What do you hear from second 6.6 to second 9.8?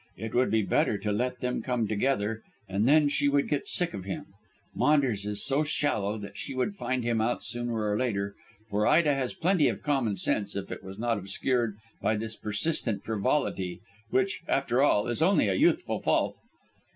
find him out sooner or later, for Ida has plenty